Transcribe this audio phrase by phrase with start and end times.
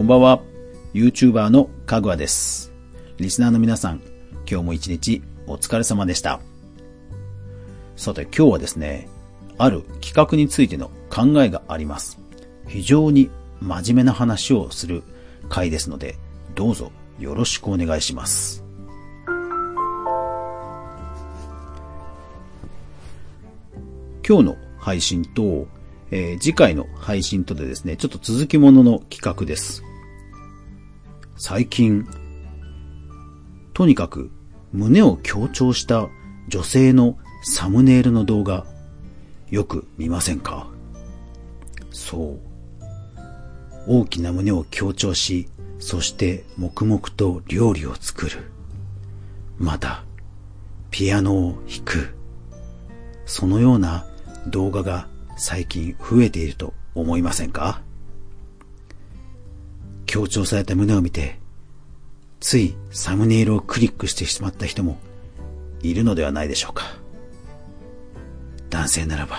[0.00, 0.40] こんばんは。
[0.94, 2.72] YouTuber のかぐわです。
[3.18, 4.00] リスナーの皆さん、
[4.50, 6.40] 今日も一日お疲れ様でした。
[7.96, 9.10] さて今日はですね、
[9.58, 12.18] ある企画についての考えがあります。
[12.66, 13.28] 非常に
[13.60, 15.02] 真面目な話をする
[15.50, 16.16] 回ですので、
[16.54, 18.64] どうぞよろしくお願いします。
[24.26, 25.68] 今日の配信と、
[26.10, 29.84] えー次回の配信とでですね、ちょっと続きものの企画です。
[31.42, 32.06] 最近、
[33.72, 34.30] とにかく
[34.74, 36.06] 胸を強調した
[36.48, 38.66] 女性のサムネイルの動画、
[39.48, 40.68] よく見ませんか？
[41.90, 42.40] そう。
[43.86, 48.42] 大きな胸を強調し、そして黙々と料理を作る。
[49.58, 50.04] また、
[50.90, 52.14] ピアノを弾く。
[53.24, 54.04] そのような
[54.48, 57.80] 動画が最近増えていると思いませんか？
[60.10, 61.38] 強調された胸を見て、
[62.40, 64.98] ついサムネイルをクリックしてしまった人も
[65.82, 66.82] いるのではないでしょうか。
[68.70, 69.36] 男性ならば、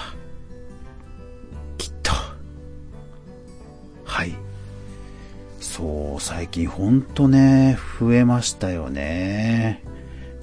[1.78, 2.14] きっと。
[4.06, 4.34] はい。
[5.60, 9.84] そう、最近ほんとね、増えましたよね。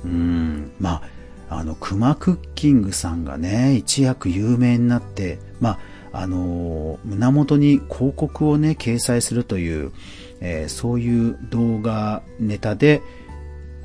[0.05, 0.73] うん。
[0.79, 1.01] ま
[1.49, 5.79] あ、あの、クマクッキングさんがね、一躍有名になって、まあ、
[6.13, 9.93] あの、胸元に広告をね、掲載するという、
[10.41, 13.03] えーそういう動画ネタで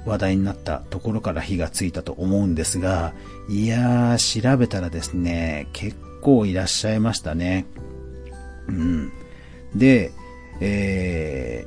[0.05, 3.13] 話題になったところから火がついたと思うんですが、
[3.49, 7.65] いやー、調べたらですね、結構いらっしゃいましたね。
[8.67, 9.11] うん。
[9.75, 10.11] で、
[10.59, 11.65] え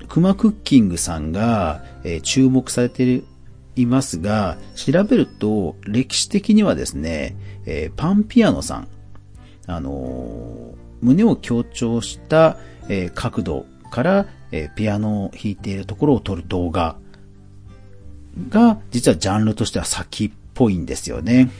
[0.00, 3.24] ー、クマクッキングさんが、えー注目されてい
[3.76, 8.88] いますが、調べると歴史的にはですね、えーパンピアノさん、
[9.66, 12.56] あのー胸を強調した、
[12.88, 16.96] えー角度から、えピアノを弾いているところを撮る動画
[18.48, 21.50] が、実はジャンルとしては先っぽいんですよね。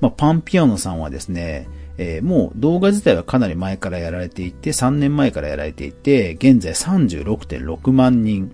[0.00, 8.52] まあ、パンピアノさんはですね、えーもう動画自体はかなり前からやられていて、3年前からやられていて、現在36.6万人。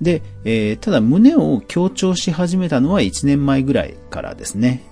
[0.00, 4.84] で、えーただ胸を強調し始めたのは1年前ぐらいからですね。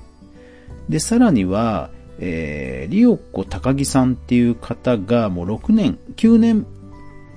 [0.88, 6.66] で、さらには、えー、リオコ高木さんっていう方がもう6年、9年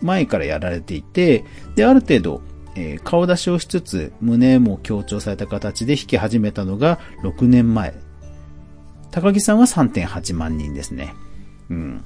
[0.02, 1.44] 前からやられていて、
[1.76, 2.42] で、ある程度、
[2.76, 7.94] えー顔出しをしつつ、胸も強調された形で弾き始めたのが6年前。
[9.12, 11.14] 高木さんは3.8万人ですね。
[11.70, 12.04] うん。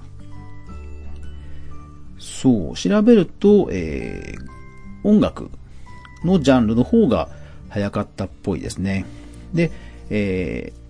[2.18, 4.63] そう、調べると、えー
[5.04, 5.50] 音楽
[6.24, 7.30] のジャンルの方が
[7.70, 9.06] 早かったっぽいですね。
[9.54, 9.72] で、
[10.10, 10.84] えー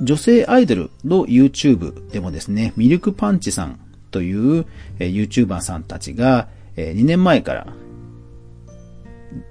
[0.00, 3.80] 女性アイドルの YouTube でもですね、ミルクパンチさん
[4.12, 4.64] という、
[5.00, 7.66] えー YouTuber さんたちが、え2年前から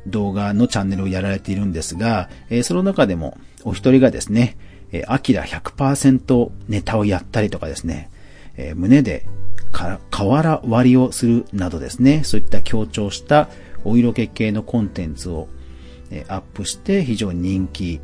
[0.05, 4.57] 動画のチャンネルをやられているんですが、えーその中でもお一人がですね、
[4.93, 8.09] えーアキラ100%ネタをやったりとかですね、
[8.55, 9.25] えー胸で
[10.09, 13.49] 瓦割りをするなどですね、そういった強調した
[13.83, 15.47] お色気系のコンテンツを
[16.11, 17.99] えアップして非常に人気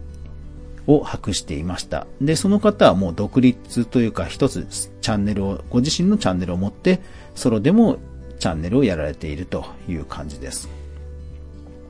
[0.85, 2.07] を博していました。
[2.21, 4.67] で、その方はもう独立というか一つ
[5.01, 6.99] チャンネルを、ご自身のチャンネルを持って、
[7.35, 7.97] ソロでも
[8.39, 10.69] チャンネルをやられているという感じです。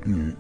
[0.06, 0.38] うん。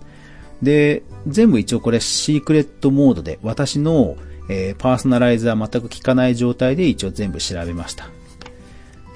[0.61, 4.17] で、全部一応これシークレットモードで私の、
[4.49, 8.09] えーパーソナライズは全く効かない状態で一応全部調べました。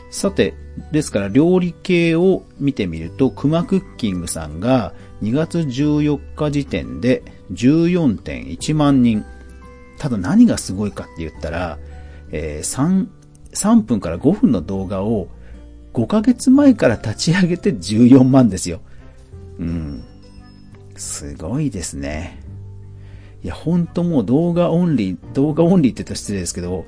[0.10, 0.54] さて、
[0.92, 9.26] ですから料理系を見てみると、クマクッキングさんが2月14日時点で14.1万人。
[9.98, 11.80] ただ何がすごいかって言ったら、
[12.32, 13.08] えー3、
[13.54, 15.28] 3分から5分の動画を
[15.94, 18.82] 5ヶ月前から立ち上げて14万ですよ。
[19.60, 20.04] うん。
[20.96, 22.40] すごいですね。
[23.44, 26.86] いや、ほんともう動画オンリー、動画オンリーって言ったら失礼ですけど、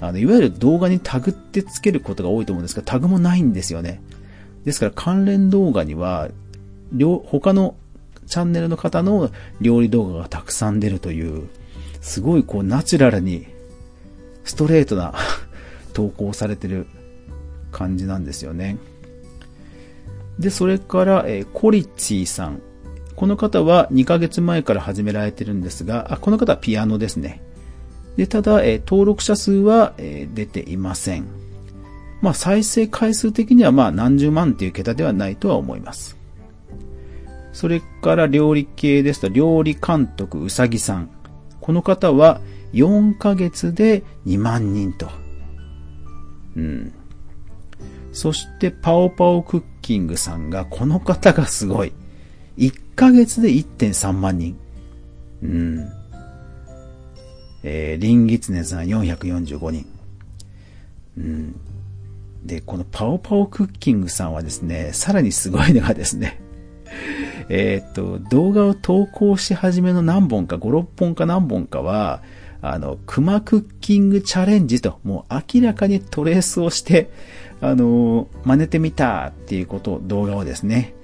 [0.00, 4.00] あの、いわゆる動画にタグってつけることが多いと思うんですが、タグもないんですよね。
[4.64, 6.28] ですから関連動画には、
[6.92, 7.76] 両、他の
[8.26, 9.30] チャンネルの方の
[9.60, 11.48] 料理動画がたくさん出るという、
[12.00, 13.46] すごいこうナチュラルに、
[14.44, 15.14] ストレートな
[15.92, 16.86] 投稿されてる
[17.70, 18.78] 感じなんですよね。
[20.38, 22.62] で、それから、えーコリッチーさん。
[23.16, 27.42] この方は2ヶ月前から始められてるんですが、あ、この方はピアノですね。
[28.16, 31.26] で、ただ、え登録者数は、え出ていません。
[32.20, 36.16] まあ、再生回数的にはまあ何十万っていう桁ではないとは思います。
[37.52, 41.10] それから料理系ですと、料理監督うさぎさん。
[41.60, 42.40] この方は
[42.72, 45.08] 4ヶ月で2万人と。
[46.56, 46.92] うん。
[48.12, 51.92] そして、パオパオクッキングさんが、この方がすごい。
[52.58, 54.58] 1ヶ月で1.3万人。
[55.42, 55.99] うん。
[57.62, 59.86] えー、リンギツネさん445人。
[61.18, 61.60] うん。
[62.44, 66.40] で、このパオパオクッキングさんはですね、さらにすごいのがですね、
[67.48, 72.22] えっと、動画を投稿し始めの何本か、5、6本か何本かは、
[72.62, 77.10] あの、クマクッキングチャレンジと、もう明らかにトレースをして、
[77.60, 80.94] あの、真似てみたっていうことを、動画をですね、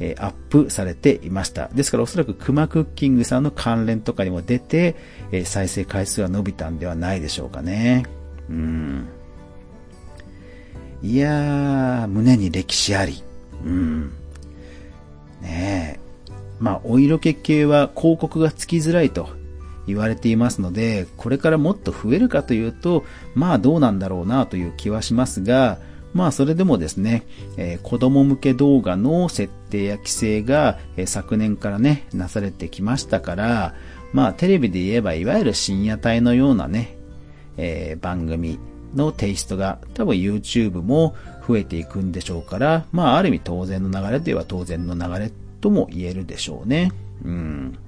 [0.00, 1.68] え、アップされていました。
[1.68, 4.96] ですからおそらくクマクッキングさんの関連とかにも出て、
[5.32, 8.04] え、再生回数は伸びたんではないでしょうかね。
[8.48, 9.08] うん。
[11.02, 13.22] いやー、胸に歴史あり。
[13.64, 14.12] うん。
[15.42, 16.00] ねえ。
[16.58, 19.28] まあ、お色気系は広告がつきづらいと
[19.86, 23.04] 言われていますので、これからもっと増えるかというと、
[23.34, 25.78] まあどうなんだろうなという気はしますが、
[26.14, 27.24] まあそれでもですね、
[27.56, 33.74] えー、子供向け動画の設定や規制が、え、昨年からね、なされてきましたから、
[34.12, 36.96] まあテレビで言えばいわゆる深夜帯のようなね、
[37.56, 38.60] えー、番組
[38.94, 41.16] のテイストが多分 YouTube も
[41.46, 46.92] 増えていくんでしょうから、まあある意味当然の流れといえば当然の流れとも言えるでしょうね。
[47.24, 47.78] うん。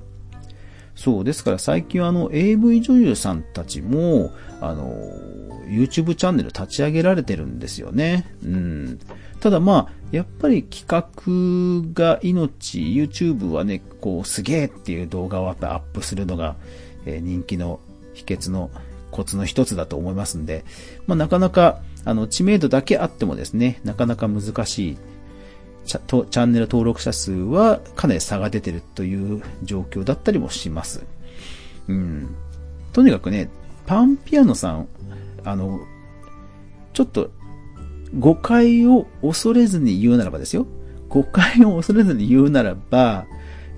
[0.96, 4.92] そう、ですから最近あの AV 女優さんたちも、あの、
[5.68, 8.24] YouTube チャンネル立ち上げられてるんですよね。
[8.42, 8.98] うん。
[9.40, 16.56] ただまあ、やっぱり企画が命、YouTube はね、こう、すげえっていう動画をやっぱアップするのが、
[17.04, 17.80] えー、人気の
[18.14, 18.70] 秘訣の
[19.10, 20.64] コツの一つだと思いますんで、
[21.06, 24.96] まあなかなか、あの、知名度だけあってもですね、なかなか難しい
[25.86, 31.04] チャンネル登録者数はかなり差が出てるという状況だったりもします。
[31.88, 32.34] うん。
[32.92, 33.48] とにかくね、
[33.86, 34.88] パンピアノさん、
[35.44, 35.80] あの、
[36.92, 37.30] ちょっと
[38.14, 40.66] 誤解を恐れずに言うならばですよ。
[41.08, 43.26] 誤解を恐れずに言うならば、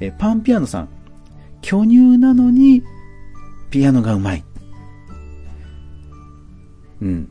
[0.01, 0.89] えパンピアノさん、
[1.61, 2.83] 巨乳なのに
[3.71, 4.45] ピアノがうまい。
[7.01, 7.29] うん。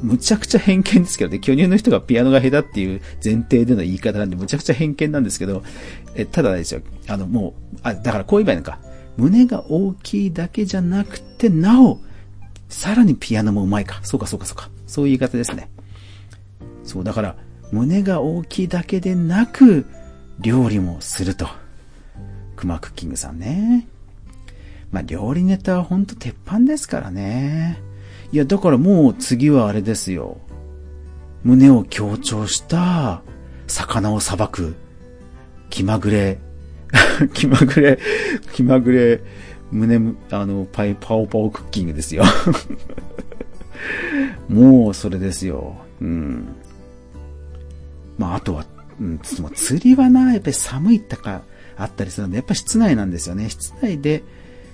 [0.00, 5.62] むちゃくちゃ偏見ですけどね、巨乳の人がピアノが下手っていう前提での言い方なんで、むちゃくちゃ偏見なんですけど、
[6.14, 8.78] え、ただですよ、あの、もう、あ、だからこう言えばいいのか。
[9.16, 11.98] 胸が大きいだけじゃなくて、なお、
[12.68, 13.98] さらにピアノもうまいか。
[14.04, 14.70] そうか、そうか、そうか。
[14.86, 15.68] そういう言い方ですね。
[16.88, 17.36] そう、だから、
[17.70, 19.84] 胸が大きいだけでなく、
[20.40, 21.46] 料理もすると。
[22.56, 23.86] クマクッキングさんね。
[24.90, 27.78] まあ、料理ネタはほんと鉄板ですからね。
[28.32, 30.38] いや、だからもう次はあれですよ。
[31.44, 33.22] 胸を強調した
[33.66, 34.74] 魚をさばく
[35.68, 36.38] 気まぐれ、
[37.34, 37.98] 気まぐれ、
[38.54, 39.20] 気まぐれ、
[39.70, 42.24] 胸、あの、パイ、パオパオクッキングですよ。
[44.48, 45.76] もうそれですよ。
[46.00, 46.48] うん。
[48.18, 48.66] まあ、あとは、
[49.00, 51.42] うん、釣りはな、やっぱり寒いとか
[51.76, 53.48] あったりするので、やっぱ室内なんですよね。
[53.48, 54.22] 室内で、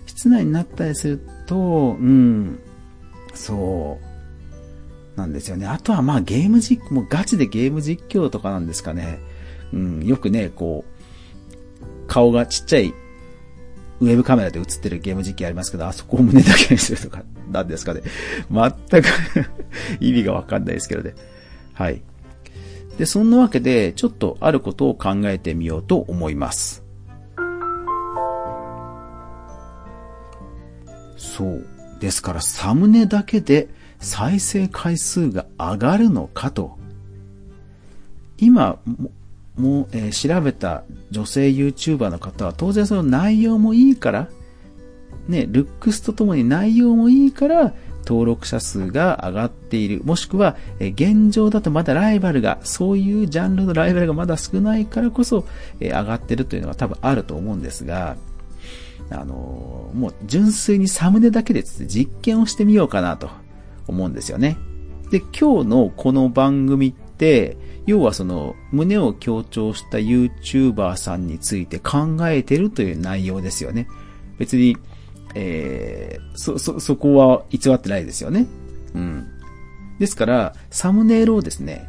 [0.06, 2.58] 室内になったりすると、うん、
[3.34, 4.14] そう。
[5.16, 5.66] なんですよね。
[5.66, 9.20] あとはまあゲーム実況、もうガチでゲーム実況とかなんですかね。
[9.72, 12.94] うん、よくね、こう、顔がちっちゃい
[14.00, 18.02] ウェブカメラで映ってるゲーム実況ありますけど、あそこを胸だけにするとか、なんですかね。
[18.50, 19.08] 全く
[20.00, 21.14] 意味がわかんないですけどね。
[21.72, 22.02] はい。
[22.98, 26.84] で、そんなわけで、ちょっとあることを考えてみようと思います。
[31.16, 31.66] そう。
[32.00, 36.78] ですからサムネだけで再生回数が上がるのかと。
[38.36, 38.78] 今、
[39.56, 44.28] もう、えー、調べた女性 YouTuber の方は当然その内容もいいから、
[45.28, 47.74] ね、ルックスとともに内容もいいから
[48.06, 50.02] 登録者数が上がっている。
[50.04, 55.44] もしくは、え、現状だとまだライバルが、そういうジャンルのライバルがまだ少ないからこそ、
[55.80, 58.16] え、上がってるというのが多分あると思うんですが、
[59.10, 63.28] あの、もう純粋にサムネだけで実験をしてみようかなと
[63.86, 64.56] 思うんですよね。
[65.10, 67.56] で、今日のこの番組って、
[67.86, 73.86] 要はその胸を強調した YouTuber さんについて考えてるという内容ですよね。
[74.38, 74.76] 別に、
[75.34, 75.83] え、
[76.44, 78.46] そ、そ、そこは偽ってないですよね。
[78.94, 79.26] うん。
[79.98, 81.88] ですから、サムネイルをですね、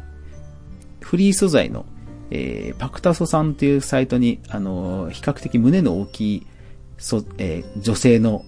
[1.00, 1.84] フリー素材の、
[2.30, 6.46] えー、パクタソさんというサイトに、あの、比較的胸の大きい
[6.96, 8.44] そ、えー、女性の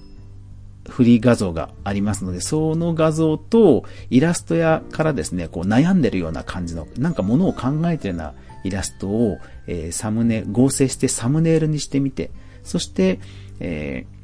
[0.89, 8.35] フリー画像がありますので、その画像とイラストやからですね、こう悩んでるような感じの、なんかものを考えてるような
[8.65, 12.31] イラストを、えー、サムネ、合成してサムネイルにしてみて、
[12.63, 13.21] そして、
[13.61, 14.18] えー、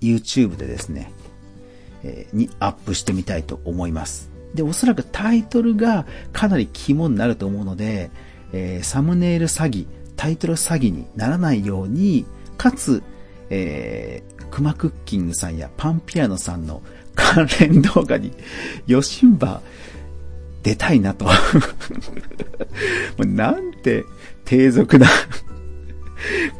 [0.00, 1.12] YouTube でですね、
[2.02, 4.30] えー、にアップしてみたいと思います。
[4.54, 8.10] で、おそらくタイトルがかなり肝になると思うので、
[8.52, 12.26] えー、サムネイル詐欺、タイトル詐欺にならないように、
[12.56, 13.02] かつ、
[13.48, 16.82] えー、クマクッキングさんやパンピアノさんの
[17.14, 18.32] 関連動画に、
[18.86, 19.60] ヨシンバ
[20.62, 21.26] 出たいなと。
[21.26, 21.30] も
[23.20, 24.04] うなんて
[24.44, 25.08] 低俗な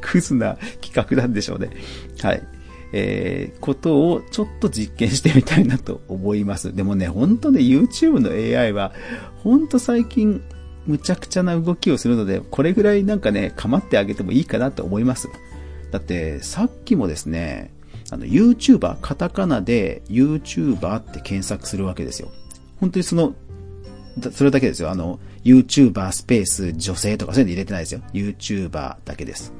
[0.00, 1.70] クズな企画なんでしょうね。
[2.20, 2.42] はい。
[2.92, 6.74] えー、ことをちょっと実験してみたいなと思います。
[6.76, 8.92] でもね、ほんとね、YouTube の AI は、
[9.42, 10.42] ほんと最近、
[10.86, 15.28] むちゃくちゃな動きをするので、これぐらいなんかね、構ってあげてもいいかなと思います。
[15.90, 17.72] だって、さっきもですね、
[18.10, 22.28] あの、YouTuber、カタカナで YouTuber って検索するわけですよ。
[22.80, 23.34] 本当にその、
[24.32, 24.90] それだけですよ。
[24.90, 28.00] あの、YouTuber スペース女性とかそういうの入れてないですよ。
[28.12, 29.52] YouTuber だけです。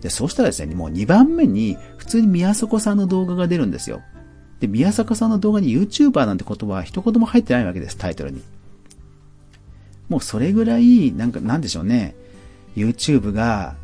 [0.00, 4.02] で、そうしたらですね、もう2番目に普通に宮迫さんの動画が出るんですよ。
[4.60, 8.42] で、宮迫さんの動画に YouTuber なんて言葉は一言も入ってないわけです、タイトルに。
[10.08, 12.14] もうそれぐらい、なんか、なんでしょうね。
[12.76, 13.76] YouTube が、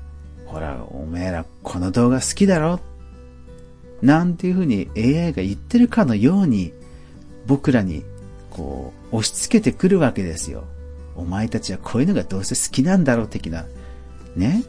[0.47, 2.81] ほら、おめえらこの動画好きだろ
[4.03, 6.73] なんていうふうに AI が言ってるかのように、
[7.47, 8.05] 僕らに、
[8.51, 10.65] こう、押し付けてくるわけですよ。
[11.17, 13.67] お前たちはこういうのがどうせ好きなんだろう的な。
[14.37, 14.65] ね。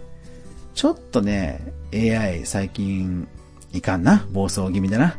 [0.75, 3.27] ちょっとね、AI 最近
[3.73, 4.27] いかんな。
[4.31, 5.15] 暴走気味だな。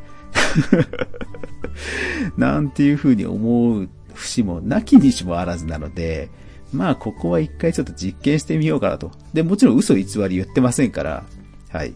[2.36, 6.28] なんていうふうに思う節もなきにしもあらずなので、
[6.72, 9.10] まあここは一回ちょっと実験してみようかなと。
[9.32, 11.24] で、もちろん嘘偽り言ってませんから、
[11.70, 11.94] はい。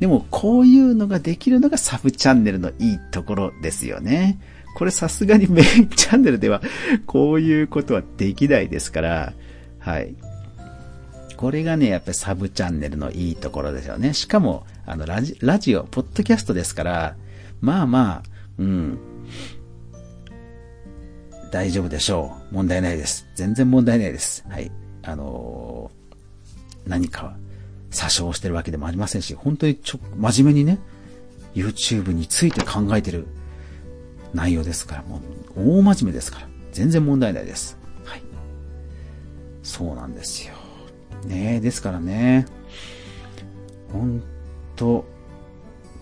[0.00, 4.40] でもこういうのができるのがサブチャンネルのいいところですよね。
[4.74, 6.62] これさすがにメインチャンネルでは
[7.04, 9.32] こういうことはできないですから、
[9.78, 10.14] はい。
[11.42, 14.14] これがね、やっぱりサブチャンネルのいいところですよね。
[14.14, 17.16] しかも、あの、ラジ、ラジオ、ポッドキャストですから、
[17.60, 18.22] まあまあ、
[18.58, 18.98] うん。
[21.50, 22.54] 大丈夫でしょう。
[22.54, 23.26] 問題ないです。
[23.34, 24.44] 全然問題ないです。
[24.48, 24.70] はい。
[25.02, 27.36] あのー、何か、
[27.90, 30.78] 詐称してるわけでもありませんし、本当にちょ、真面目にね、
[31.56, 33.26] YouTube について考えてる
[34.32, 35.20] 内容ですから、も
[35.56, 37.76] う、大真面目ですから、全然問題ないです。
[38.04, 38.22] はい。
[39.64, 40.61] そうなんですよ。
[41.24, 42.46] ねですからね、
[43.92, 44.22] 本
[44.76, 45.04] 当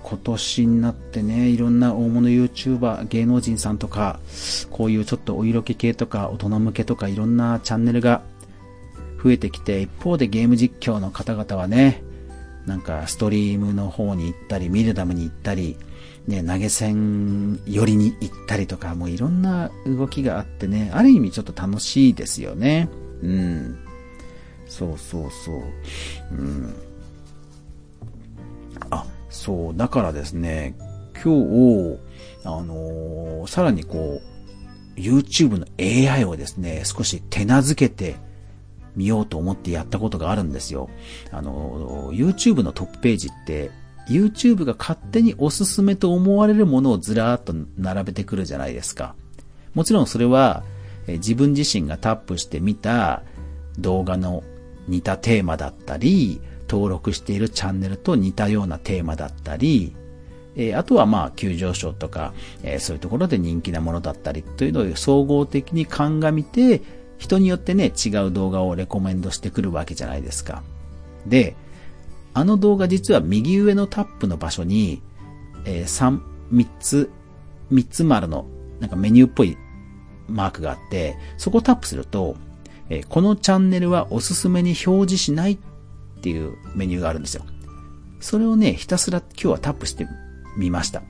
[0.02, 4.18] 今年になってね、いろんな大物 YouTuber、芸能人さんとか、
[4.70, 8.22] こういうちょっとお色気系とか大人向けとかいろんなチャンネルが
[9.22, 12.02] 増えてきて、一方でゲーム実況の方々はね、
[12.66, 15.76] なんかストリームの方に行ったり、ミルダムに行ったり、
[16.26, 22.88] ね、投げ銭寄りに行ったりとか、もういろんな動きがあってね、ある意味ちょっと楽しいですよね。
[23.22, 23.78] うん。
[24.70, 25.62] そうそうそう。
[26.30, 26.74] うん。
[28.88, 30.74] あ、そう、だからですね、
[31.22, 31.98] 今日、
[32.44, 34.22] あのー、さらにこ
[34.96, 38.16] う、YouTube の AI をですね、少し手なずけて
[38.94, 40.88] みようと思ってやったことがあるんですよ。
[41.32, 43.72] あの、YouTube のトップページって、
[44.08, 49.16] YouTube が勝手におすすめと思われるものをずらーっと並べてくるじゃないですか。
[49.74, 50.62] もちろんそれは、
[51.08, 53.22] え自分自身がタップしてみた
[53.78, 54.44] 動画の
[54.90, 59.94] 似たテーマだったり、登録しているチャンネルと似たようなテーマだったり、
[60.56, 62.32] え、あとはまあ急上昇とか、
[62.62, 66.82] え、そういうところで人気なものだったりというのを総合的に鑑みて、
[67.18, 70.62] 人によってね、違う動画をレコメンドしてくるわけじゃないですか。
[71.26, 71.54] で、
[72.34, 75.02] あの動画実は右上のタップの場所に、
[75.64, 76.20] えー、3、
[76.52, 77.10] 3つ、
[77.72, 78.46] 3つ丸の
[78.80, 79.56] なんかメニューっぽい
[80.28, 82.36] マークがあって、そこをタップすると、
[82.90, 85.58] えこのチャンネルはおすすめに表示しないっ
[86.20, 87.44] ていうメニューがあるんですよ。
[88.20, 90.06] それをね、ひたすら今日はタップして
[90.58, 91.02] みました。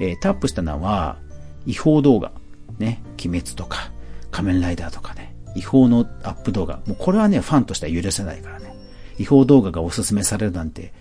[0.00, 1.18] えー、タップしたのは、
[1.66, 2.32] 違法動画。
[2.78, 3.90] ね、鬼滅とか、
[4.30, 6.80] 仮面ライダーとかね、違法のアップ動画。
[6.86, 8.74] もうこれはね、ファンとしては許せないからね。
[9.18, 10.92] 違法動画がおすすめされるなんて、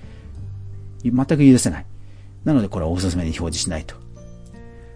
[1.03, 1.85] 全く許せない。
[2.45, 3.95] なのでこれはおすすめに表示しないと。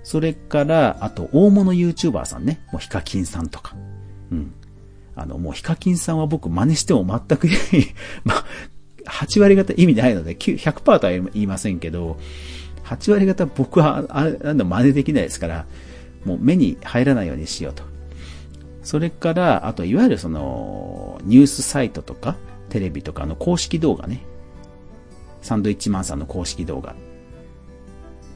[0.04, 2.62] それから、あと、大物 YouTuber さんね。
[2.72, 3.76] もうヒカキンさんとか。
[4.32, 4.54] うん。
[5.16, 7.48] あの、もうヒカキンさんは僕真似しても全く
[8.24, 8.46] まあ、
[9.06, 12.18] 8割方意味ないので、100%とは言いませんけど、
[12.86, 15.66] 8割方僕は、あれ、なんだ、真似できないですから、
[16.26, 17.84] もう目に入らないようにしようと。
[18.84, 22.36] それから、あと、いわゆるその、ニュースサイトとか、
[22.70, 24.24] テレビとかの公式動画ね。
[25.42, 26.96] サンドイッチマンさんの公式動画。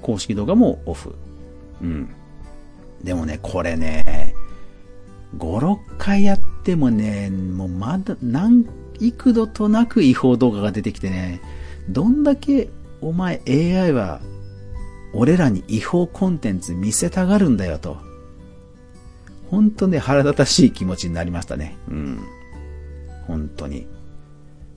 [0.02, 1.16] 公式動画もオフ。
[1.82, 2.10] うん。
[3.04, 4.36] でもね、これね、
[5.38, 8.66] 5、6回やってもね、もうまだ、何、
[9.00, 11.42] 幾度となく違法動画が出てきてね、
[11.90, 12.70] どんだけ
[13.02, 14.22] お前 AI は
[15.14, 17.98] 俺らに違法コンテンツ見せたがるんだよと。
[19.50, 21.78] 本当ね、腹立たしい気持ちになりましたね。
[21.90, 22.20] うん。
[23.28, 23.88] 本当に。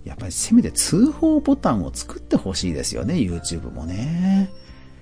[0.05, 4.51] やっぱりせめて通報ボタンを作ってほしいですよね、YouTube もね。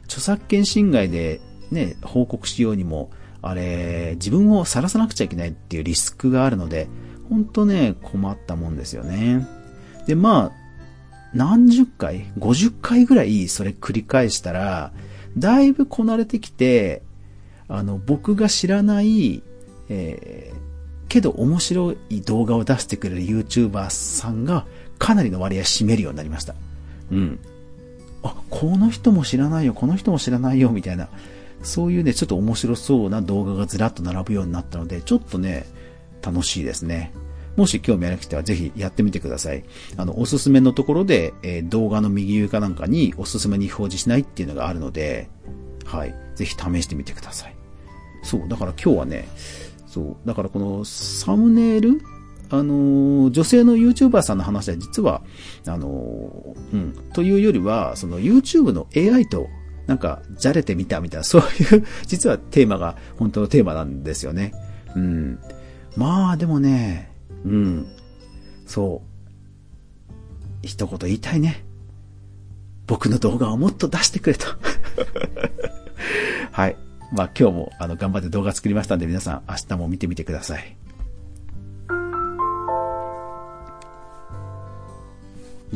[0.05, 3.11] 著作権侵害でね、報告しようにも、
[3.43, 6.88] あれ、自分を晒さなくちゃいけないっていうリスクがあるので、
[7.28, 9.47] ほんとね、困ったもんですよね。
[10.07, 10.66] で、まあ、
[11.35, 14.93] 何十回 ?50 回ぐらいそれ繰り返したら、
[15.37, 17.02] だいぶこなれてきて、
[17.69, 19.43] あの、僕が知らない、
[19.88, 20.66] えー、
[21.09, 24.66] けど面白い動画を出してくれる YouTuber さんが
[24.99, 26.55] かなりの割合占めるようになりました。
[27.11, 27.38] うん。
[28.23, 31.09] あ、この人も知らないよ、この人も知らないよ、みたいな。
[31.63, 35.67] そういうね、ちょっと面白そうな動画がずらっと並ぶようになったので、ちょっとね、
[36.23, 37.13] 楽しいですね。
[37.57, 39.65] もし興味ある人はぜひやってみてください。
[39.97, 45.29] あの、おすすめのところで、えー、動画の右上かなんかにおすすめに表示しないっていうのがあるので、
[45.85, 46.15] はい。
[46.35, 47.57] ぜひ試してみてください。
[48.23, 49.29] そう、だから今日はね、
[49.87, 52.03] そう、だからこのサムネイル
[52.51, 55.23] あの、女性の YouTuber さんの話は実は、
[55.67, 59.49] あの、うん、というよりは、その YouTube の AI と
[59.87, 64.52] なんか、じゃれてみたみたいな、 そういう実はテーマが本当のテーマなんですよね。
[64.95, 65.38] うん。
[65.97, 67.12] まあ、でもね、
[67.45, 67.87] うん。
[68.66, 70.16] そう。
[70.66, 71.64] 一言言いたいね。
[72.87, 74.47] 僕の動画をもっと出してくれと。
[76.52, 76.76] はい。
[77.12, 80.76] まあ今日もあの頑張って動画作りましたんで皆さん明日も見てみてください。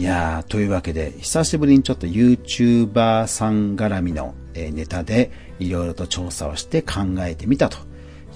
[0.01, 7.77] いやー、というわけで、久しぶりにちょっと YouTuber さん絡みのネタでいろいろと調査をして考えてみたと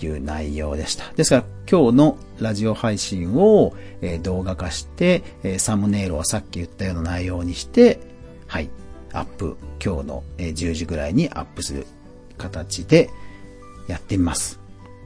[0.03, 1.11] いう内容でした。
[1.15, 3.73] ですから今日のラジオ配信を
[4.23, 5.23] 動画化して、
[5.57, 7.99] サムネイルをさっき言ったような内容にして、
[8.47, 8.69] はい、
[9.15, 11.87] アップ、今日の10時ぐらいにアップする
[12.37, 13.09] 形で
[13.89, 14.61] やってみます。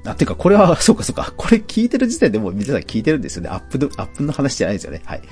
[0.04, 3.48] あ、てか、これは、 そうかそうか、これ聞いてる時点でもう皆さん聞いてるんですよね。
[3.48, 5.02] アップの、アップの話じゃないですよね。
[5.04, 5.22] はい。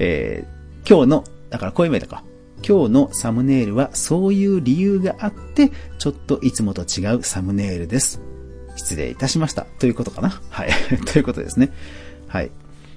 [0.00, 0.44] え、
[0.88, 2.24] 今日の、だからこういう意味だか。
[2.66, 8.20] 今日のサムネイルはそういう理由があって、ちょっといつもと違うサムネイルです。
[8.76, 9.66] 失礼いたしました。
[9.78, 10.40] ということかな。
[10.50, 10.70] はい。
[11.06, 11.70] ということですね。
[12.26, 12.50] はい。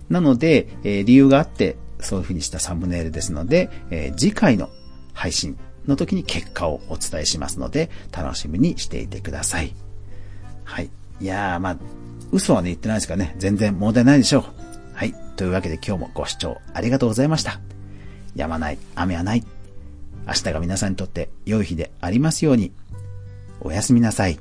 [0.10, 4.70] なので、えー、理由があって、そういう風にしたサムネイルですので、えー、次回の
[5.14, 9.76] 配信の時に結果をお伝えしますので、楽しみにしていてください。
[10.64, 10.90] はい。
[11.20, 11.78] いやー、まあ、
[12.32, 14.44] 嘘はね、言ってないですからね、全然問題ないでしょう。
[14.94, 15.14] はい。
[15.36, 17.60] というわけで今日もご視聴ありがとうございました。
[18.38, 19.44] やまない、雨はない。
[20.28, 22.72] 明日が皆さんにとって良い日でありますように。
[23.60, 24.40] おやすみなさい。